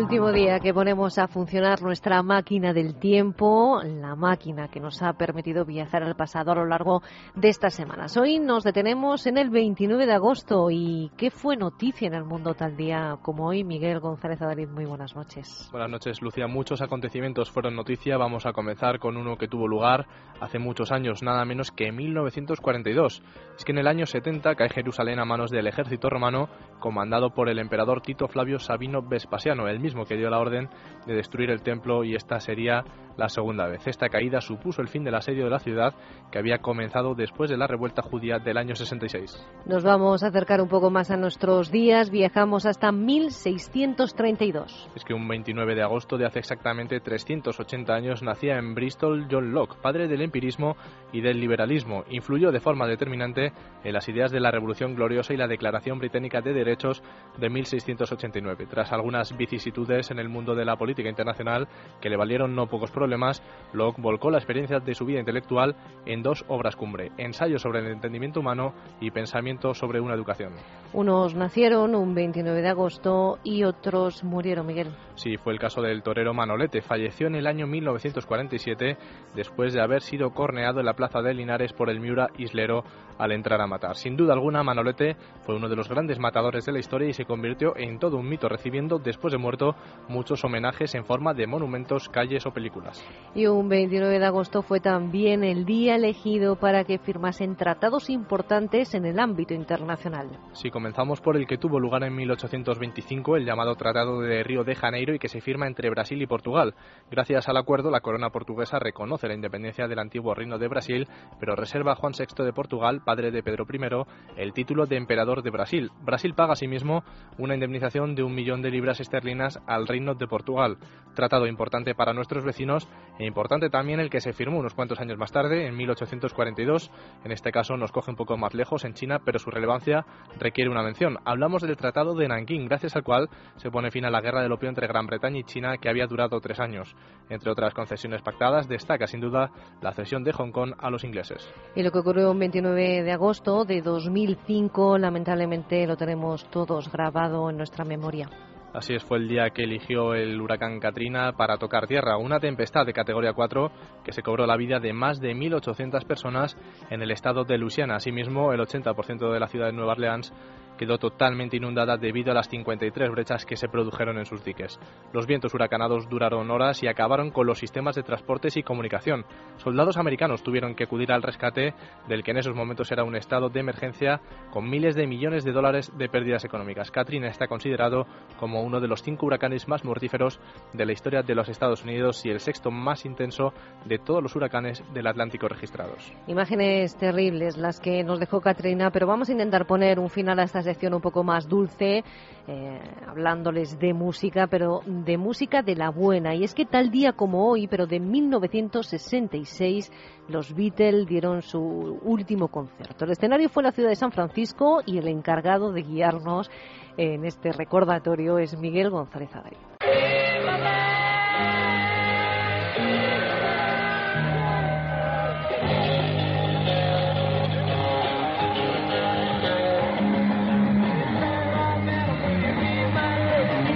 Último 0.00 0.30
día 0.30 0.60
que 0.60 0.72
ponemos 0.72 1.18
a 1.18 1.26
funcionar 1.26 1.82
nuestra 1.82 2.22
máquina 2.22 2.72
del 2.72 2.94
tiempo, 3.00 3.80
la 3.82 4.14
máquina 4.14 4.68
que 4.68 4.78
nos 4.78 5.02
ha 5.02 5.14
permitido 5.14 5.64
viajar 5.64 6.04
al 6.04 6.14
pasado 6.14 6.52
a 6.52 6.54
lo 6.54 6.66
largo 6.66 7.02
de 7.34 7.48
estas 7.48 7.74
semanas. 7.74 8.16
Hoy 8.16 8.38
nos 8.38 8.62
detenemos 8.62 9.26
en 9.26 9.38
el 9.38 9.50
29 9.50 10.06
de 10.06 10.12
agosto 10.12 10.70
y 10.70 11.10
¿qué 11.16 11.32
fue 11.32 11.56
noticia 11.56 12.06
en 12.06 12.14
el 12.14 12.22
mundo 12.22 12.54
tal 12.54 12.76
día 12.76 13.18
como 13.22 13.48
hoy? 13.48 13.64
Miguel 13.64 13.98
González 13.98 14.40
Adalid, 14.40 14.68
muy 14.68 14.84
buenas 14.84 15.16
noches. 15.16 15.68
Buenas 15.72 15.90
noches, 15.90 16.22
Lucía. 16.22 16.46
Muchos 16.46 16.80
acontecimientos 16.80 17.50
fueron 17.50 17.74
noticia. 17.74 18.16
Vamos 18.16 18.46
a 18.46 18.52
comenzar 18.52 19.00
con 19.00 19.16
uno 19.16 19.36
que 19.36 19.48
tuvo 19.48 19.66
lugar 19.66 20.06
hace 20.40 20.60
muchos 20.60 20.92
años, 20.92 21.24
nada 21.24 21.44
menos 21.44 21.72
que 21.72 21.88
en 21.88 21.96
1942. 21.96 23.22
Es 23.56 23.64
que 23.64 23.72
en 23.72 23.78
el 23.78 23.88
año 23.88 24.06
70 24.06 24.54
cae 24.54 24.68
Jerusalén 24.68 25.18
a 25.18 25.24
manos 25.24 25.50
del 25.50 25.66
ejército 25.66 26.08
romano 26.08 26.48
comandado 26.78 27.30
por 27.30 27.48
el 27.48 27.58
emperador 27.58 28.00
Tito 28.00 28.28
Flavio 28.28 28.60
Sabino 28.60 29.02
Vespasiano, 29.02 29.66
el 29.66 29.80
mismo 29.88 30.04
que 30.04 30.16
dio 30.16 30.28
la 30.28 30.38
orden 30.38 30.68
de 31.06 31.14
destruir 31.14 31.50
el 31.50 31.62
templo 31.62 32.04
y 32.04 32.14
esta 32.14 32.38
sería 32.40 32.84
la 33.16 33.28
segunda 33.28 33.66
vez. 33.66 33.86
Esta 33.86 34.08
caída 34.08 34.40
supuso 34.40 34.80
el 34.80 34.88
fin 34.88 35.02
del 35.02 35.14
asedio 35.14 35.44
de 35.44 35.50
la 35.50 35.58
ciudad 35.58 35.94
que 36.30 36.38
había 36.38 36.58
comenzado 36.58 37.14
después 37.14 37.50
de 37.50 37.56
la 37.56 37.66
revuelta 37.66 38.02
judía 38.02 38.38
del 38.38 38.58
año 38.58 38.74
66. 38.74 39.44
Nos 39.66 39.82
vamos 39.82 40.22
a 40.22 40.28
acercar 40.28 40.60
un 40.60 40.68
poco 40.68 40.90
más 40.90 41.10
a 41.10 41.16
nuestros 41.16 41.72
días, 41.72 42.10
viajamos 42.10 42.66
hasta 42.66 42.92
1632. 42.92 44.90
Es 44.94 45.04
que 45.04 45.14
un 45.14 45.26
29 45.26 45.74
de 45.74 45.82
agosto 45.82 46.16
de 46.16 46.26
hace 46.26 46.38
exactamente 46.38 47.00
380 47.00 47.92
años 47.92 48.22
nacía 48.22 48.58
en 48.58 48.74
Bristol 48.74 49.26
John 49.30 49.52
Locke, 49.52 49.80
padre 49.82 50.06
del 50.06 50.22
empirismo 50.22 50.76
y 51.12 51.20
del 51.20 51.40
liberalismo. 51.40 52.04
Influyó 52.10 52.52
de 52.52 52.60
forma 52.60 52.86
determinante 52.86 53.52
en 53.82 53.92
las 53.92 54.08
ideas 54.08 54.30
de 54.30 54.40
la 54.40 54.50
Revolución 54.50 54.94
Gloriosa 54.94 55.34
y 55.34 55.38
la 55.38 55.48
Declaración 55.48 55.98
Británica 55.98 56.40
de 56.40 56.52
Derechos 56.52 57.02
de 57.38 57.50
1689. 57.50 58.66
Tras 58.70 58.92
algunas 58.92 59.36
en 59.68 60.18
el 60.18 60.28
mundo 60.28 60.54
de 60.54 60.64
la 60.64 60.76
política 60.76 61.08
internacional 61.08 61.68
que 62.00 62.08
le 62.08 62.16
valieron 62.16 62.54
no 62.54 62.66
pocos 62.66 62.90
problemas, 62.90 63.08
problemas, 63.08 63.42
Locke 63.72 64.00
volcó 64.00 64.30
la 64.30 64.38
experiencia 64.38 64.80
de 64.80 64.94
su 64.94 65.06
vida 65.06 65.18
intelectual 65.18 65.74
en 66.04 66.22
dos 66.22 66.44
obras 66.48 66.76
cumbre, 66.76 67.10
Ensayo 67.16 67.58
sobre 67.58 67.80
el 67.80 67.86
entendimiento 67.86 68.40
humano 68.40 68.74
y 69.00 69.10
Pensamiento 69.10 69.72
sobre 69.72 70.00
una 70.00 70.14
educación. 70.14 70.52
Unos 70.92 71.34
nacieron 71.34 71.94
un 71.94 72.14
29 72.14 72.60
de 72.60 72.68
agosto 72.68 73.38
y 73.44 73.64
otros 73.64 74.24
murieron, 74.24 74.66
Miguel. 74.66 74.88
Sí, 75.18 75.36
fue 75.36 75.52
el 75.52 75.58
caso 75.58 75.82
del 75.82 76.04
torero 76.04 76.32
Manolete. 76.32 76.80
Falleció 76.80 77.26
en 77.26 77.34
el 77.34 77.48
año 77.48 77.66
1947 77.66 78.96
después 79.34 79.74
de 79.74 79.82
haber 79.82 80.00
sido 80.00 80.30
corneado 80.30 80.78
en 80.78 80.86
la 80.86 80.92
plaza 80.92 81.22
de 81.22 81.34
Linares 81.34 81.72
por 81.72 81.90
el 81.90 81.98
Miura 81.98 82.28
Islero 82.38 82.84
al 83.18 83.32
entrar 83.32 83.60
a 83.60 83.66
matar. 83.66 83.96
Sin 83.96 84.16
duda 84.16 84.34
alguna, 84.34 84.62
Manolete 84.62 85.16
fue 85.42 85.56
uno 85.56 85.68
de 85.68 85.74
los 85.74 85.88
grandes 85.88 86.20
matadores 86.20 86.64
de 86.64 86.72
la 86.72 86.78
historia 86.78 87.08
y 87.08 87.12
se 87.12 87.24
convirtió 87.24 87.76
en 87.76 87.98
todo 87.98 88.16
un 88.16 88.28
mito, 88.28 88.48
recibiendo 88.48 89.00
después 89.00 89.32
de 89.32 89.38
muerto 89.38 89.74
muchos 90.08 90.44
homenajes 90.44 90.94
en 90.94 91.04
forma 91.04 91.34
de 91.34 91.48
monumentos, 91.48 92.08
calles 92.08 92.46
o 92.46 92.52
películas. 92.52 93.04
Y 93.34 93.46
un 93.46 93.68
29 93.68 94.20
de 94.20 94.24
agosto 94.24 94.62
fue 94.62 94.78
también 94.78 95.42
el 95.42 95.64
día 95.64 95.96
elegido 95.96 96.54
para 96.60 96.84
que 96.84 96.98
firmasen 96.98 97.56
tratados 97.56 98.08
importantes 98.08 98.94
en 98.94 99.04
el 99.04 99.18
ámbito 99.18 99.52
internacional. 99.52 100.28
Si 100.52 100.70
comenzamos 100.70 101.20
por 101.20 101.36
el 101.36 101.48
que 101.48 101.58
tuvo 101.58 101.80
lugar 101.80 102.04
en 102.04 102.14
1825, 102.14 103.36
el 103.36 103.44
llamado 103.44 103.74
Tratado 103.74 104.20
de 104.20 104.44
Río 104.44 104.62
de 104.62 104.76
Janeiro 104.76 105.07
y 105.14 105.18
que 105.18 105.28
se 105.28 105.40
firma 105.40 105.66
entre 105.66 105.90
Brasil 105.90 106.20
y 106.20 106.26
Portugal. 106.26 106.74
Gracias 107.10 107.48
al 107.48 107.56
acuerdo, 107.56 107.90
la 107.90 108.00
corona 108.00 108.30
portuguesa 108.30 108.78
reconoce 108.78 109.28
la 109.28 109.34
independencia 109.34 109.88
del 109.88 109.98
antiguo 109.98 110.34
reino 110.34 110.58
de 110.58 110.68
Brasil, 110.68 111.08
pero 111.40 111.56
reserva 111.56 111.92
a 111.92 111.96
Juan 111.96 112.12
VI 112.18 112.44
de 112.44 112.52
Portugal 112.52 113.02
padre 113.04 113.30
de 113.30 113.42
Pedro 113.42 113.66
I, 113.72 114.40
el 114.40 114.52
título 114.52 114.86
de 114.86 114.96
emperador 114.96 115.42
de 115.42 115.50
Brasil. 115.50 115.90
Brasil 116.02 116.34
paga 116.34 116.52
asimismo 116.52 117.04
una 117.38 117.54
indemnización 117.54 118.14
de 118.14 118.22
un 118.22 118.34
millón 118.34 118.62
de 118.62 118.70
libras 118.70 119.00
esterlinas 119.00 119.60
al 119.66 119.86
Reino 119.86 120.14
de 120.14 120.26
Portugal. 120.26 120.78
Tratado 121.14 121.46
importante 121.46 121.94
para 121.94 122.12
nuestros 122.12 122.44
vecinos 122.44 122.88
e 123.18 123.26
importante 123.26 123.70
también 123.70 124.00
el 124.00 124.10
que 124.10 124.20
se 124.20 124.32
firmó 124.32 124.58
unos 124.58 124.74
cuantos 124.74 125.00
años 125.00 125.18
más 125.18 125.32
tarde, 125.32 125.66
en 125.66 125.76
1842. 125.76 126.90
En 127.24 127.32
este 127.32 127.50
caso 127.50 127.76
nos 127.76 127.92
coge 127.92 128.10
un 128.10 128.16
poco 128.16 128.36
más 128.36 128.54
lejos, 128.54 128.84
en 128.84 128.94
China, 128.94 129.20
pero 129.24 129.38
su 129.38 129.50
relevancia 129.50 130.04
requiere 130.38 130.70
una 130.70 130.82
mención. 130.82 131.18
Hablamos 131.24 131.62
del 131.62 131.76
Tratado 131.76 132.14
de 132.14 132.28
Nanking, 132.28 132.66
gracias 132.66 132.96
al 132.96 133.02
cual 133.02 133.28
se 133.56 133.70
pone 133.70 133.90
fin 133.90 134.04
a 134.04 134.10
la 134.10 134.20
guerra 134.20 134.42
del 134.42 134.52
opio 134.52 134.68
entre 134.68 134.86
Gran 134.86 134.97
Bretaña 135.06 135.38
y 135.38 135.44
China, 135.44 135.76
que 135.78 135.88
había 135.88 136.06
durado 136.06 136.40
tres 136.40 136.60
años. 136.60 136.94
Entre 137.28 137.50
otras 137.50 137.74
concesiones 137.74 138.22
pactadas, 138.22 138.68
destaca 138.68 139.06
sin 139.06 139.20
duda 139.20 139.50
la 139.80 139.92
cesión 139.92 140.24
de 140.24 140.32
Hong 140.32 140.50
Kong 140.50 140.74
a 140.78 140.90
los 140.90 141.04
ingleses. 141.04 141.48
Y 141.74 141.82
lo 141.82 141.90
que 141.90 141.98
ocurrió 141.98 142.30
en 142.30 142.38
29 142.38 143.02
de 143.02 143.12
agosto 143.12 143.64
de 143.64 143.82
2005, 143.82 144.98
lamentablemente 144.98 145.86
lo 145.86 145.96
tenemos 145.96 146.48
todos 146.50 146.90
grabado 146.90 147.50
en 147.50 147.56
nuestra 147.56 147.84
memoria. 147.84 148.28
Así 148.74 148.94
es, 148.94 149.02
fue 149.02 149.18
el 149.18 149.28
día 149.28 149.48
que 149.50 149.64
eligió 149.64 150.14
el 150.14 150.38
huracán 150.40 150.78
Katrina 150.78 151.32
para 151.32 151.56
tocar 151.56 151.86
tierra, 151.86 152.18
una 152.18 152.38
tempestad 152.38 152.84
de 152.84 152.92
categoría 152.92 153.32
4 153.32 153.70
que 154.04 154.12
se 154.12 154.22
cobró 154.22 154.46
la 154.46 154.58
vida 154.58 154.78
de 154.78 154.92
más 154.92 155.20
de 155.20 155.34
1.800 155.34 156.04
personas 156.06 156.56
en 156.90 157.00
el 157.00 157.10
estado 157.10 157.44
de 157.44 157.56
Luisiana. 157.56 157.96
Asimismo, 157.96 158.52
el 158.52 158.60
80% 158.60 159.32
de 159.32 159.40
la 159.40 159.48
ciudad 159.48 159.66
de 159.66 159.72
Nueva 159.72 159.92
Orleans 159.92 160.32
quedó 160.78 160.96
totalmente 160.96 161.58
inundada 161.58 161.98
debido 161.98 162.30
a 162.30 162.34
las 162.34 162.48
53 162.48 163.10
brechas 163.10 163.44
que 163.44 163.56
se 163.56 163.68
produjeron 163.68 164.16
en 164.16 164.24
sus 164.24 164.42
diques. 164.42 164.78
Los 165.12 165.26
vientos 165.26 165.52
huracanados 165.52 166.08
duraron 166.08 166.50
horas 166.50 166.82
y 166.82 166.86
acabaron 166.86 167.30
con 167.30 167.46
los 167.46 167.58
sistemas 167.58 167.96
de 167.96 168.04
transportes 168.04 168.56
y 168.56 168.62
comunicación. 168.62 169.26
Soldados 169.56 169.98
americanos 169.98 170.42
tuvieron 170.42 170.74
que 170.74 170.84
acudir 170.84 171.12
al 171.12 171.22
rescate 171.22 171.74
del 172.06 172.22
que 172.22 172.30
en 172.30 172.38
esos 172.38 172.54
momentos 172.54 172.90
era 172.90 173.04
un 173.04 173.16
estado 173.16 173.50
de 173.50 173.60
emergencia 173.60 174.20
con 174.50 174.70
miles 174.70 174.94
de 174.94 175.06
millones 175.06 175.44
de 175.44 175.52
dólares 175.52 175.92
de 175.98 176.08
pérdidas 176.08 176.44
económicas. 176.44 176.90
Katrina 176.90 177.28
está 177.28 177.48
considerado 177.48 178.06
como 178.38 178.62
uno 178.68 178.80
de 178.80 178.86
los 178.86 179.02
cinco 179.02 179.26
huracanes 179.26 179.66
más 179.66 179.84
mortíferos 179.84 180.38
de 180.72 180.86
la 180.86 180.92
historia 180.92 181.22
de 181.22 181.34
los 181.34 181.48
Estados 181.48 181.82
Unidos 181.82 182.24
y 182.24 182.30
el 182.30 182.38
sexto 182.38 182.70
más 182.70 183.04
intenso 183.04 183.52
de 183.84 183.98
todos 183.98 184.22
los 184.22 184.36
huracanes 184.36 184.84
del 184.94 185.06
Atlántico 185.08 185.48
registrados. 185.48 186.12
Imágenes 186.28 186.96
terribles 186.96 187.56
las 187.56 187.80
que 187.80 188.04
nos 188.04 188.20
dejó 188.20 188.40
Katrina, 188.40 188.90
pero 188.90 189.06
vamos 189.06 189.28
a 189.28 189.32
intentar 189.32 189.66
poner 189.66 189.98
un 189.98 190.10
final 190.10 190.38
a 190.38 190.44
estas 190.44 190.68
sección 190.68 190.92
un 190.92 191.00
poco 191.00 191.24
más 191.24 191.48
dulce, 191.48 192.04
eh, 192.46 192.80
hablándoles 193.06 193.78
de 193.78 193.94
música, 193.94 194.46
pero 194.46 194.82
de 194.84 195.16
música 195.16 195.62
de 195.62 195.74
la 195.74 195.90
buena. 195.90 196.34
Y 196.34 196.44
es 196.44 196.54
que 196.54 196.66
tal 196.66 196.90
día 196.90 197.12
como 197.14 197.48
hoy, 197.48 197.66
pero 197.68 197.86
de 197.86 198.00
1966, 198.00 199.90
los 200.28 200.54
Beatles 200.54 201.06
dieron 201.06 201.40
su 201.40 201.58
último 202.02 202.48
concierto. 202.48 203.06
El 203.06 203.12
escenario 203.12 203.48
fue 203.48 203.62
la 203.62 203.72
ciudad 203.72 203.88
de 203.88 203.96
San 203.96 204.12
Francisco 204.12 204.82
y 204.84 204.98
el 204.98 205.08
encargado 205.08 205.72
de 205.72 205.82
guiarnos 205.82 206.50
en 206.98 207.24
este 207.24 207.52
recordatorio 207.52 208.38
es 208.38 208.47
Miguel 208.56 208.90
González 208.90 209.34
Adari. 209.34 209.56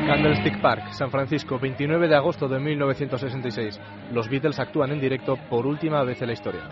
Candlestick 0.07 0.61
Park, 0.61 0.93
San 0.93 1.11
Francisco, 1.11 1.59
29 1.59 2.07
de 2.07 2.15
agosto 2.15 2.47
de 2.47 2.61
1966. 2.61 3.81
Los 4.13 4.29
Beatles 4.29 4.61
actúan 4.61 4.93
en 4.93 5.01
directo 5.01 5.39
por 5.49 5.67
última 5.67 6.05
vez 6.05 6.21
en 6.21 6.27
la 6.27 6.33
historia. 6.35 6.69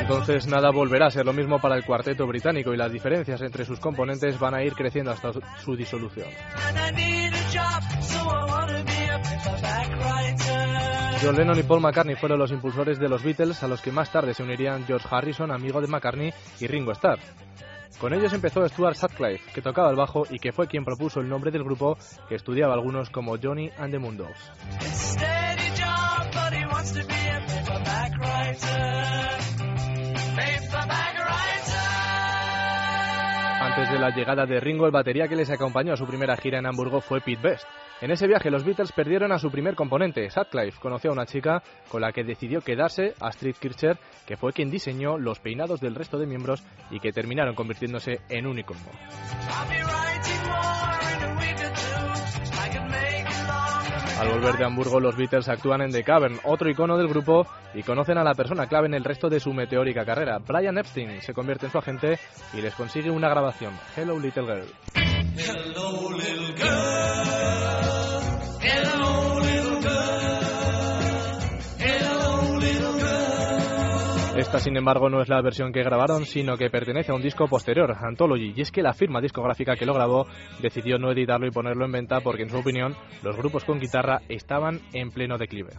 Entonces 0.00 0.46
nada 0.46 0.70
volverá 0.70 1.06
a 1.06 1.10
ser 1.10 1.24
lo 1.24 1.32
mismo 1.32 1.58
para 1.58 1.76
el 1.76 1.84
cuarteto 1.84 2.26
británico 2.26 2.72
y 2.72 2.76
las 2.76 2.92
diferencias 2.92 3.40
entre 3.42 3.64
sus 3.64 3.80
componentes 3.80 4.38
van 4.38 4.54
a 4.54 4.62
ir 4.62 4.74
creciendo 4.74 5.10
hasta 5.10 5.32
su 5.62 5.76
disolución. 5.76 6.28
John 11.22 11.34
Lennon 11.34 11.58
y 11.58 11.62
Paul 11.62 11.80
McCartney 11.80 12.14
fueron 12.16 12.38
los 12.38 12.50
impulsores 12.50 12.98
de 12.98 13.08
los 13.08 13.22
Beatles, 13.22 13.62
a 13.62 13.68
los 13.68 13.80
que 13.80 13.90
más 13.90 14.12
tarde 14.12 14.34
se 14.34 14.42
unirían 14.42 14.84
George 14.86 15.08
Harrison, 15.10 15.50
amigo 15.50 15.80
de 15.80 15.86
McCartney, 15.86 16.32
y 16.60 16.66
Ringo 16.66 16.92
Starr. 16.92 17.18
Con 17.98 18.12
ellos 18.12 18.32
empezó 18.34 18.68
Stuart 18.68 18.96
Sutcliffe, 18.96 19.50
que 19.52 19.62
tocaba 19.62 19.88
el 19.88 19.96
bajo 19.96 20.24
y 20.28 20.38
que 20.38 20.52
fue 20.52 20.66
quien 20.66 20.84
propuso 20.84 21.20
el 21.20 21.28
nombre 21.28 21.50
del 21.50 21.64
grupo 21.64 21.96
que 22.28 22.34
estudiaba 22.34 22.74
algunos 22.74 23.08
como 23.08 23.36
Johnny 23.42 23.70
and 23.78 23.92
the 23.92 23.98
Moondogs. 23.98 24.52
Antes 33.76 33.92
de 33.92 33.98
la 33.98 34.08
llegada 34.08 34.46
de 34.46 34.58
Ringo, 34.58 34.86
el 34.86 34.90
batería 34.90 35.28
que 35.28 35.36
les 35.36 35.50
acompañó 35.50 35.92
a 35.92 35.98
su 35.98 36.06
primera 36.06 36.34
gira 36.38 36.58
en 36.58 36.64
Hamburgo 36.64 37.02
fue 37.02 37.20
Pete 37.20 37.42
Best. 37.42 37.66
En 38.00 38.10
ese 38.10 38.26
viaje 38.26 38.50
los 38.50 38.64
Beatles 38.64 38.90
perdieron 38.90 39.32
a 39.32 39.38
su 39.38 39.50
primer 39.50 39.74
componente, 39.74 40.30
Sutcliffe. 40.30 40.80
Conoció 40.80 41.10
a 41.10 41.12
una 41.12 41.26
chica 41.26 41.62
con 41.90 42.00
la 42.00 42.10
que 42.10 42.24
decidió 42.24 42.62
quedarse, 42.62 43.12
Astrid 43.20 43.54
Kircher, 43.56 43.98
que 44.26 44.38
fue 44.38 44.54
quien 44.54 44.70
diseñó 44.70 45.18
los 45.18 45.40
peinados 45.40 45.78
del 45.78 45.94
resto 45.94 46.16
de 46.16 46.26
miembros 46.26 46.64
y 46.90 47.00
que 47.00 47.12
terminaron 47.12 47.54
convirtiéndose 47.54 48.20
en 48.30 48.46
un 48.46 48.58
icono. 48.58 48.80
Al 54.18 54.30
volver 54.30 54.56
de 54.56 54.64
Hamburgo, 54.64 54.98
los 54.98 55.14
Beatles 55.14 55.48
actúan 55.48 55.82
en 55.82 55.90
The 55.90 56.02
Cavern, 56.02 56.40
otro 56.44 56.70
icono 56.70 56.96
del 56.96 57.06
grupo, 57.06 57.46
y 57.74 57.82
conocen 57.82 58.16
a 58.16 58.24
la 58.24 58.34
persona 58.34 58.66
clave 58.66 58.86
en 58.86 58.94
el 58.94 59.04
resto 59.04 59.28
de 59.28 59.40
su 59.40 59.52
meteórica 59.52 60.06
carrera. 60.06 60.38
Brian 60.38 60.78
Epstein 60.78 61.20
se 61.20 61.34
convierte 61.34 61.66
en 61.66 61.72
su 61.72 61.78
agente 61.78 62.18
y 62.54 62.62
les 62.62 62.74
consigue 62.74 63.10
una 63.10 63.28
grabación, 63.28 63.74
Hello 63.94 64.18
Little 64.18 64.44
Girl. 64.44 64.64
Hello, 65.38 66.10
little 66.16 66.54
girl. 66.56 66.65
Esta, 74.36 74.58
sin 74.60 74.76
embargo, 74.76 75.08
no 75.08 75.22
es 75.22 75.28
la 75.30 75.40
versión 75.40 75.72
que 75.72 75.82
grabaron, 75.82 76.26
sino 76.26 76.58
que 76.58 76.68
pertenece 76.68 77.10
a 77.10 77.14
un 77.14 77.22
disco 77.22 77.48
posterior, 77.48 77.96
Anthology, 77.98 78.52
y 78.54 78.60
es 78.60 78.70
que 78.70 78.82
la 78.82 78.92
firma 78.92 79.20
discográfica 79.20 79.76
que 79.76 79.86
lo 79.86 79.94
grabó 79.94 80.26
decidió 80.60 80.98
no 80.98 81.10
editarlo 81.10 81.46
y 81.46 81.50
ponerlo 81.50 81.86
en 81.86 81.92
venta 81.92 82.20
porque, 82.20 82.42
en 82.42 82.50
su 82.50 82.58
opinión, 82.58 82.94
los 83.22 83.34
grupos 83.36 83.64
con 83.64 83.80
guitarra 83.80 84.20
estaban 84.28 84.80
en 84.92 85.10
pleno 85.10 85.38
declive. 85.38 85.70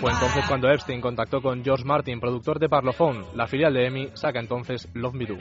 Fue 0.00 0.12
entonces 0.12 0.44
cuando 0.46 0.68
Epstein 0.70 1.00
contactó 1.00 1.42
con 1.42 1.64
George 1.64 1.84
Martin, 1.84 2.20
productor 2.20 2.58
de 2.58 2.68
Parlophone. 2.68 3.24
La 3.34 3.46
filial 3.46 3.74
de 3.74 3.86
EMI 3.86 4.10
saca 4.14 4.38
entonces 4.38 4.88
Love 4.94 5.14
Me 5.14 5.26
Do. 5.26 5.36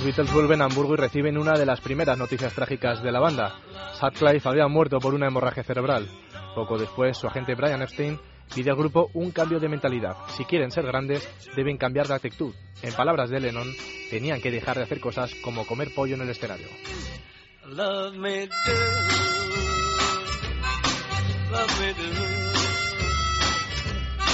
Los 0.00 0.06
Beatles 0.06 0.32
vuelven 0.32 0.62
a 0.62 0.64
Hamburgo 0.64 0.94
y 0.94 0.96
reciben 0.96 1.36
una 1.36 1.58
de 1.58 1.66
las 1.66 1.82
primeras 1.82 2.16
noticias 2.16 2.54
trágicas 2.54 3.02
de 3.02 3.12
la 3.12 3.20
banda. 3.20 3.60
Sutcliffe 4.00 4.48
había 4.48 4.66
muerto 4.66 4.98
por 4.98 5.12
una 5.12 5.26
hemorragia 5.26 5.62
cerebral. 5.62 6.08
Poco 6.54 6.78
después, 6.78 7.18
su 7.18 7.26
agente 7.26 7.54
Brian 7.54 7.82
Epstein 7.82 8.18
pide 8.54 8.70
al 8.70 8.78
grupo 8.78 9.10
un 9.12 9.30
cambio 9.30 9.60
de 9.60 9.68
mentalidad. 9.68 10.16
Si 10.28 10.46
quieren 10.46 10.70
ser 10.70 10.86
grandes, 10.86 11.28
deben 11.54 11.76
cambiar 11.76 12.08
de 12.08 12.14
actitud. 12.14 12.54
En 12.80 12.94
palabras 12.94 13.28
de 13.28 13.40
Lennon, 13.40 13.70
tenían 14.08 14.40
que 14.40 14.50
dejar 14.50 14.78
de 14.78 14.84
hacer 14.84 15.00
cosas 15.00 15.34
como 15.44 15.66
comer 15.66 15.88
pollo 15.94 16.14
en 16.14 16.22
el 16.22 16.30
escenario. 16.30 16.68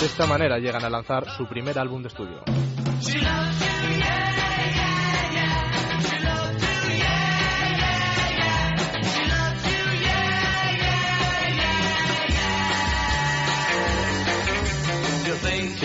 De 0.00 0.06
esta 0.06 0.26
manera 0.28 0.58
llegan 0.58 0.84
a 0.84 0.90
lanzar 0.90 1.28
su 1.28 1.44
primer 1.48 1.76
álbum 1.76 2.02
de 2.02 2.08
estudio. 2.08 2.44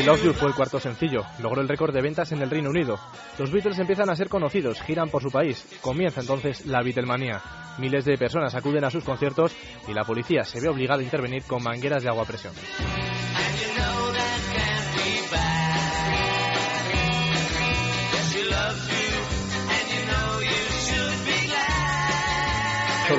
She 0.01 0.07
Loves 0.07 0.24
You 0.24 0.33
fue 0.33 0.48
el 0.48 0.56
cuarto 0.56 0.80
sencillo, 0.80 1.27
logró 1.44 1.62
el 1.62 1.68
récord 1.68 1.94
de 1.94 2.01
ventas 2.01 2.31
en 2.31 2.42
el 2.42 2.50
Reino 2.50 2.71
Unido. 2.71 2.98
Los 3.38 3.51
Beatles 3.51 3.77
empiezan 3.77 4.09
a 4.09 4.15
ser 4.15 4.30
conocidos, 4.30 4.81
giran 4.81 5.09
por 5.09 5.21
su 5.21 5.30
país. 5.30 5.63
Comienza 5.80 6.21
entonces 6.21 6.65
la 6.65 6.81
Beatlemania. 6.81 7.39
Miles 7.77 8.06
de 8.06 8.18
personas 8.18 8.56
acuden 8.56 8.83
a 8.83 8.89
sus 8.89 9.03
conciertos 9.03 9.56
y 9.88 9.94
la 9.94 10.03
policía 10.03 10.42
se 10.42 10.59
ve 10.59 10.69
obligada 10.69 11.01
a 11.01 11.03
intervenir 11.03 11.44
con 11.44 11.62
mangueras 11.62 12.01
de 12.01 12.09
agua 12.09 12.24
a 12.24 12.25
presión. 12.25 12.53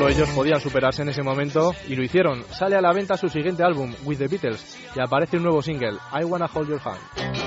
Ellos 0.09 0.29
podían 0.31 0.61
superarse 0.61 1.03
en 1.03 1.09
ese 1.09 1.23
momento 1.23 1.73
y 1.89 1.95
lo 1.95 2.03
hicieron. 2.03 2.45
Sale 2.51 2.77
a 2.77 2.81
la 2.81 2.93
venta 2.93 3.17
su 3.17 3.29
siguiente 3.29 3.63
álbum, 3.63 3.95
With 4.05 4.19
the 4.19 4.29
Beatles, 4.29 4.79
y 4.95 5.01
aparece 5.01 5.37
un 5.37 5.45
nuevo 5.45 5.63
single, 5.63 5.99
I 6.13 6.25
Wanna 6.25 6.51
Hold 6.53 6.69
Your 6.69 6.81
Hand. 6.85 7.43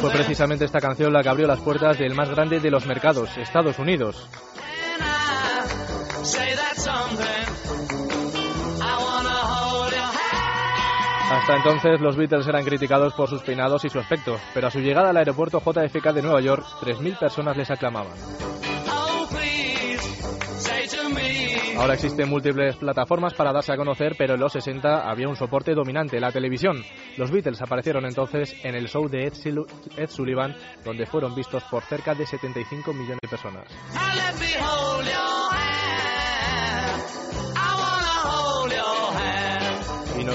Fue 0.00 0.10
precisamente 0.10 0.64
esta 0.64 0.80
canción 0.80 1.12
la 1.12 1.22
que 1.22 1.28
abrió 1.28 1.46
las 1.46 1.60
puertas 1.60 1.98
del 1.98 2.14
más 2.14 2.30
grande 2.30 2.60
de 2.60 2.70
los 2.70 2.86
mercados, 2.86 3.36
Estados 3.38 3.78
Unidos. 3.78 4.28
Hasta 11.36 11.54
entonces 11.54 12.00
los 12.00 12.16
Beatles 12.16 12.46
eran 12.48 12.64
criticados 12.64 13.12
por 13.12 13.28
sus 13.28 13.42
peinados 13.42 13.84
y 13.84 13.90
su 13.90 13.98
aspecto, 13.98 14.38
pero 14.54 14.68
a 14.68 14.70
su 14.70 14.80
llegada 14.80 15.10
al 15.10 15.18
aeropuerto 15.18 15.60
JFK 15.60 16.14
de 16.14 16.22
Nueva 16.22 16.40
York, 16.40 16.64
3.000 16.80 17.18
personas 17.18 17.54
les 17.58 17.70
aclamaban. 17.70 18.14
Ahora 21.76 21.92
existen 21.92 22.30
múltiples 22.30 22.76
plataformas 22.76 23.34
para 23.34 23.52
darse 23.52 23.70
a 23.70 23.76
conocer, 23.76 24.14
pero 24.16 24.32
en 24.34 24.40
los 24.40 24.54
60 24.54 25.10
había 25.10 25.28
un 25.28 25.36
soporte 25.36 25.74
dominante, 25.74 26.18
la 26.18 26.32
televisión. 26.32 26.82
Los 27.18 27.30
Beatles 27.30 27.60
aparecieron 27.60 28.06
entonces 28.06 28.56
en 28.64 28.74
el 28.74 28.88
show 28.88 29.06
de 29.06 29.26
Ed, 29.26 30.08
Sullivan, 30.08 30.56
donde 30.86 31.04
fueron 31.04 31.34
vistos 31.34 31.62
por 31.64 31.82
cerca 31.82 32.14
de 32.14 32.24
75 32.24 32.94
millones 32.94 33.18
de 33.20 33.28
personas. 33.28 33.66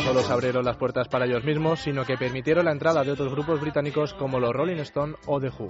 Solo 0.02 0.22
se 0.22 0.34
abrieron 0.34 0.66
las 0.66 0.78
puertas 0.78 1.08
para 1.08 1.26
ellos 1.26 1.44
mismos, 1.44 1.80
sino 1.80 2.06
que 2.06 2.18
permitieron 2.18 2.66
la 2.66 2.72
entrada 2.72 3.04
de 3.04 3.12
otros 3.12 3.32
grupos 3.32 3.60
británicos 3.62 4.14
como 4.14 4.40
los 4.40 4.52
Rolling 4.52 4.78
Stone 4.78 5.16
o 5.28 5.40
The 5.40 5.50
Who. 5.50 5.68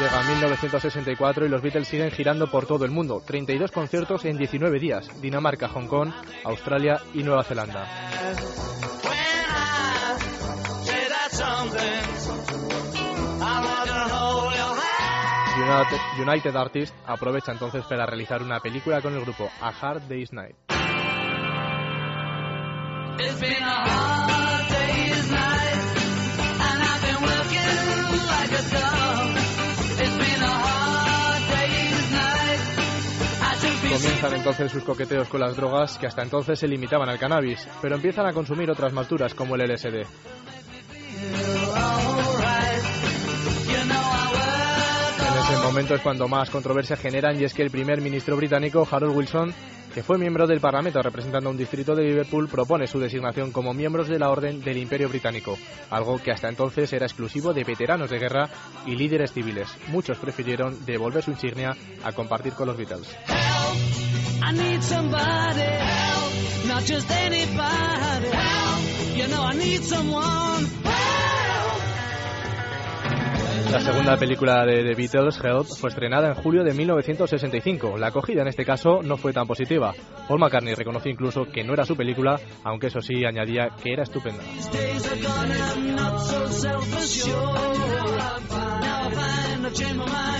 Llega 0.00 0.22
1964 0.22 1.46
y 1.46 1.48
los 1.48 1.62
Beatles 1.62 1.88
siguen 1.88 2.10
girando 2.10 2.50
por 2.50 2.66
todo 2.66 2.84
el 2.84 2.90
mundo. 2.90 3.22
32 3.24 3.70
conciertos 3.70 4.24
en 4.24 4.36
19 4.36 4.78
días. 4.80 5.08
Dinamarca, 5.22 5.68
Hong 5.68 5.86
Kong, 5.86 6.10
Australia 6.44 7.00
y 7.14 7.22
Nueva 7.22 7.44
Zelanda. 7.44 8.13
United, 16.18 16.54
Artists 16.56 16.94
aprovecha 17.06 17.52
entonces 17.52 17.84
para 17.86 18.04
realizar 18.04 18.42
una 18.42 18.60
película 18.60 19.00
con 19.00 19.14
el 19.14 19.20
grupo 19.22 19.48
A 19.60 19.68
Hard 19.68 20.02
Day's 20.08 20.32
Night. 20.32 20.56
Comienzan 33.90 34.34
entonces 34.34 34.72
sus 34.72 34.82
coqueteos 34.82 35.28
con 35.28 35.40
las 35.40 35.56
drogas 35.56 35.96
que 35.98 36.06
hasta 36.06 36.22
entonces 36.22 36.58
se 36.58 36.68
limitaban 36.68 37.08
al 37.08 37.18
cannabis, 37.18 37.66
pero 37.80 37.94
empiezan 37.94 38.26
a 38.26 38.32
consumir 38.32 38.70
otras 38.70 38.92
malturas 38.92 39.34
como 39.34 39.54
el 39.54 39.62
LSD. 39.62 40.04
Momento 45.74 45.96
es 45.96 46.02
cuando 46.02 46.28
más 46.28 46.50
controversia 46.50 46.94
generan 46.96 47.40
y 47.40 47.42
es 47.42 47.52
que 47.52 47.62
el 47.62 47.70
primer 47.72 48.00
ministro 48.00 48.36
británico, 48.36 48.86
Harold 48.88 49.16
Wilson, 49.16 49.52
que 49.92 50.04
fue 50.04 50.18
miembro 50.18 50.46
del 50.46 50.60
Parlamento 50.60 51.02
representando 51.02 51.50
un 51.50 51.56
distrito 51.56 51.96
de 51.96 52.04
Liverpool, 52.04 52.48
propone 52.48 52.86
su 52.86 53.00
designación 53.00 53.50
como 53.50 53.74
miembros 53.74 54.06
de 54.06 54.20
la 54.20 54.30
Orden 54.30 54.60
del 54.60 54.76
Imperio 54.76 55.08
Británico, 55.08 55.58
algo 55.90 56.22
que 56.22 56.30
hasta 56.30 56.48
entonces 56.48 56.92
era 56.92 57.06
exclusivo 57.06 57.52
de 57.52 57.64
veteranos 57.64 58.08
de 58.08 58.20
guerra 58.20 58.48
y 58.86 58.94
líderes 58.94 59.32
civiles. 59.32 59.66
Muchos 59.88 60.16
prefirieron 60.18 60.86
devolver 60.86 61.24
su 61.24 61.32
insignia 61.32 61.76
a 62.04 62.12
compartir 62.12 62.52
con 62.52 62.68
los 62.68 62.76
Beatles. 62.76 63.08
La 73.74 73.80
segunda 73.80 74.16
película 74.16 74.64
de 74.64 74.84
The 74.84 74.94
Beatles, 74.94 75.40
Help, 75.42 75.66
fue 75.66 75.90
estrenada 75.90 76.28
en 76.28 76.34
julio 76.34 76.62
de 76.62 76.72
1965. 76.74 77.98
La 77.98 78.06
acogida 78.06 78.42
en 78.42 78.46
este 78.46 78.64
caso 78.64 79.02
no 79.02 79.16
fue 79.16 79.32
tan 79.32 79.48
positiva. 79.48 79.92
Paul 80.28 80.38
McCartney 80.38 80.74
reconoció 80.74 81.10
incluso 81.10 81.46
que 81.46 81.64
no 81.64 81.72
era 81.72 81.84
su 81.84 81.96
película, 81.96 82.38
aunque 82.62 82.86
eso 82.86 83.00
sí 83.00 83.24
añadía 83.24 83.70
que 83.82 83.92
era 83.92 84.04
estupenda. 84.04 84.44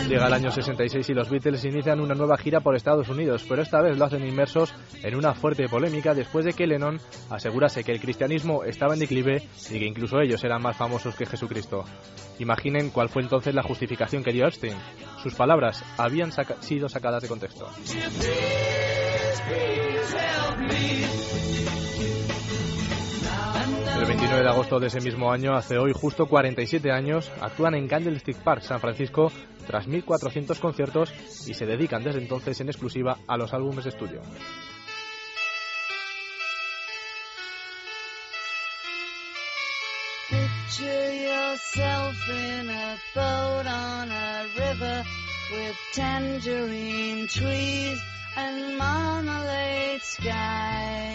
Llega 0.09 0.27
el 0.27 0.35
año 0.35 0.51
66 0.51 1.09
y 1.09 1.15
los 1.15 1.31
Beatles 1.31 1.65
inician 1.65 1.99
una 1.99 2.15
nueva 2.15 2.37
gira 2.37 2.61
por 2.61 2.77
Estados 2.77 3.09
Unidos, 3.09 3.45
pero 3.49 3.63
esta 3.63 3.81
vez 3.81 3.97
lo 3.97 4.05
hacen 4.05 4.27
inmersos 4.27 4.75
en 5.03 5.15
una 5.15 5.33
fuerte 5.35 5.67
polémica 5.67 6.15
después 6.15 6.45
de 6.45 6.53
que 6.53 6.67
Lennon 6.67 7.01
asegurase 7.31 7.85
que 7.85 7.93
el 7.93 8.01
cristianismo 8.01 8.65
estaba 8.65 8.95
en 8.95 9.01
declive 9.01 9.49
y 9.71 9.79
que 9.79 9.87
incluso 9.87 10.21
ellos 10.21 10.45
eran 10.45 10.61
más 10.61 10.77
famosos 10.77 11.17
que 11.17 11.25
Jesucristo. 11.25 11.85
Imaginen 12.39 12.91
cuál 12.91 13.09
fue 13.09 13.23
entonces 13.23 13.55
la 13.55 13.63
justificación 13.63 14.23
que 14.23 14.33
dio 14.33 14.47
Epstein. 14.47 14.77
Sus 15.23 15.35
palabras 15.35 15.83
habían 15.97 16.31
sido 16.61 16.89
sacadas 16.89 17.23
de 17.23 17.29
contexto. 17.29 17.67
El 23.97 24.07
29 24.07 24.43
de 24.43 24.51
agosto 24.51 24.81
de 24.81 24.89
ese 24.89 25.01
mismo 25.01 25.33
año, 25.33 25.55
hace 25.55 25.79
hoy 25.79 25.93
justo 25.95 26.27
47 26.27 26.91
años, 26.91 27.33
actúan 27.41 27.75
en 27.75 27.89
Candlestick 27.89 28.37
Park, 28.43 28.63
San 28.63 28.81
Francisco, 28.81 29.33
tras 29.65 29.89
1.400 29.89 30.59
conciertos 30.59 31.13
y 31.49 31.55
se 31.55 31.67
dedican 31.67 32.03
desde 32.03 32.21
entonces 32.21 32.61
en 32.61 32.69
exclusiva 32.69 33.19
a 33.27 33.37
los 33.37 33.53
álbumes 33.53 33.85
de 33.85 33.91
estudio. 33.91 34.21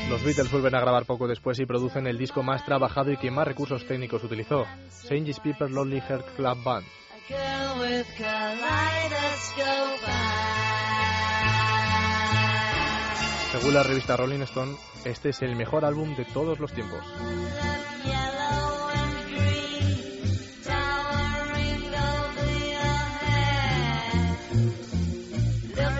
Los 0.09 0.23
Beatles 0.23 0.51
vuelven 0.51 0.75
a 0.75 0.79
grabar 0.79 1.05
poco 1.05 1.27
después 1.27 1.59
y 1.59 1.65
producen 1.65 2.07
el 2.07 2.17
disco 2.17 2.41
más 2.41 2.65
trabajado 2.65 3.11
y 3.11 3.17
que 3.17 3.29
más 3.29 3.47
recursos 3.47 3.85
técnicos 3.85 4.23
utilizó, 4.23 4.65
St. 4.87 5.31
People 5.43 5.69
Lonely 5.69 6.01
Heart 6.01 6.35
Club 6.35 6.63
Band. 6.63 6.85
Según 13.51 13.73
la 13.73 13.83
revista 13.83 14.17
Rolling 14.17 14.41
Stone, 14.41 14.75
este 15.05 15.29
es 15.29 15.41
el 15.43 15.55
mejor 15.55 15.85
álbum 15.85 16.15
de 16.15 16.25
todos 16.25 16.59
los 16.59 16.73
tiempos. 16.73 17.05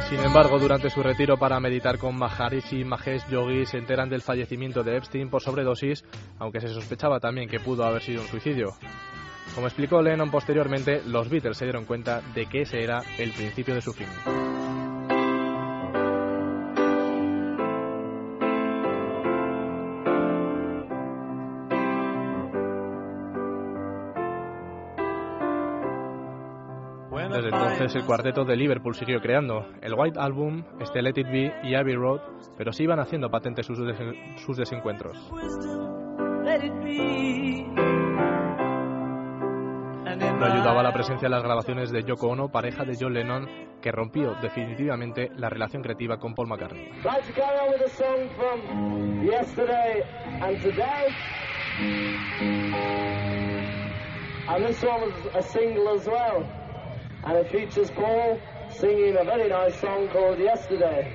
Sin 0.10 0.20
embargo, 0.20 0.58
durante 0.58 0.90
su 0.90 1.04
retiro 1.04 1.38
para 1.38 1.60
meditar 1.60 2.00
con 2.00 2.18
Maharishi 2.18 2.84
Mahesh 2.84 3.28
Yogi 3.30 3.68
se 3.68 3.78
enteran 3.78 4.10
del 4.10 4.24
fallecimiento 4.24 4.82
de 4.82 4.98
Epstein 4.98 5.30
por 5.30 5.44
sobredosis, 5.44 6.04
aunque 6.40 6.60
se 6.60 6.70
sospechaba 6.70 7.20
también 7.20 7.48
que 7.48 7.60
pudo 7.60 7.84
haber 7.84 8.02
sido 8.02 8.24
un 8.24 8.28
suicidio. 8.28 8.74
Como 9.56 9.68
explicó 9.68 10.02
Lennon 10.02 10.32
posteriormente, 10.32 11.02
los 11.06 11.30
Beatles 11.30 11.58
se 11.58 11.66
dieron 11.66 11.86
cuenta 11.86 12.22
de 12.34 12.46
que 12.46 12.62
ese 12.62 12.84
era 12.84 13.02
el 13.18 13.32
principio 13.32 13.76
de 13.76 13.82
su 13.82 13.94
fin. 13.94 14.08
Desde 27.30 27.50
entonces 27.50 27.96
el 27.96 28.06
cuarteto 28.06 28.44
de 28.44 28.56
Liverpool 28.58 28.96
siguió 28.96 29.22
creando 29.22 29.66
el 29.82 29.94
White 29.94 30.20
Album, 30.20 30.64
este 30.80 31.02
Let 31.02 31.14
It 31.16 31.28
Be 31.28 31.54
y 31.64 31.76
Abbey 31.76 31.96
Road, 31.96 32.20
pero 32.58 32.74
se 32.74 32.84
iban 32.84 33.00
haciendo 33.00 33.30
patentes 33.30 33.66
sus, 33.66 33.80
sus 34.38 34.58
desencuentros. 34.58 35.16
No 40.20 40.46
ayudaba 40.46 40.84
la 40.84 40.92
presencia 40.94 41.28
de 41.28 41.36
las 41.36 41.44
grabaciones 41.44 41.92
de 41.92 42.04
Yoko 42.04 42.28
Ono, 42.28 42.50
pareja 42.50 42.84
de 42.84 42.98
John 43.00 43.14
Lennon, 43.14 43.48
que 43.82 43.92
rompió 43.92 44.36
definitivamente 44.42 45.30
la 45.36 45.50
relación 45.50 45.82
creativa 45.82 46.18
con 46.18 46.36
Paul 46.36 46.48
McCartney. 46.48 46.90
And 54.50 54.66
this 54.66 54.82
one 54.82 55.02
was 55.02 55.14
a 55.36 55.44
single 55.44 55.90
as 55.90 56.08
well. 56.08 56.44
And 57.24 57.38
it 57.38 57.52
features 57.52 57.92
Paul 57.92 58.40
singing 58.72 59.16
a 59.16 59.24
very 59.24 59.48
nice 59.48 59.80
song 59.80 60.08
called 60.12 60.40
Yesterday. 60.40 61.14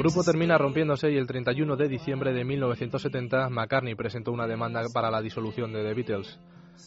Grupo 0.00 0.24
termina 0.24 0.56
rompiéndose 0.56 1.12
y 1.12 1.18
el 1.18 1.26
31 1.26 1.76
de 1.76 1.86
diciembre 1.86 2.32
de 2.32 2.42
1970 2.42 3.50
McCartney 3.50 3.94
presentó 3.94 4.32
una 4.32 4.46
demanda 4.46 4.80
para 4.94 5.10
la 5.10 5.20
disolución 5.20 5.74
de 5.74 5.82
The 5.82 5.92
Beatles. 5.92 6.40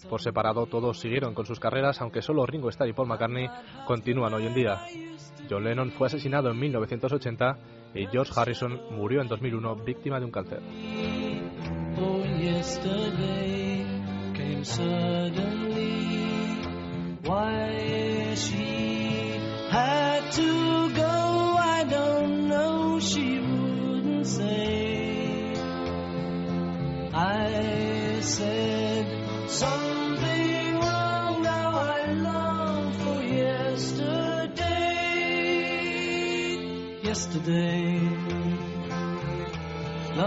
Por 0.09 0.19
separado 0.19 0.65
todos 0.65 0.99
siguieron 0.99 1.35
con 1.35 1.45
sus 1.45 1.59
carreras, 1.59 2.01
aunque 2.01 2.23
solo 2.23 2.43
Ringo 2.47 2.69
Starr 2.69 2.89
y 2.89 2.93
Paul 2.93 3.07
McCartney 3.07 3.47
continúan 3.85 4.33
hoy 4.33 4.47
en 4.47 4.55
ddía. 4.55 4.79
John 5.47 5.63
Lennon 5.63 5.91
fue 5.91 6.07
asesinado 6.07 6.49
en 6.49 6.59
1980 6.59 7.57
y 7.93 8.07
George 8.07 8.33
Harrison 8.35 8.81
murió 8.89 9.21
en 9.21 9.27
2001 9.27 9.75
víctima 9.85 10.19
de 10.19 10.25
un 10.25 10.31
cáncer. 10.31 10.61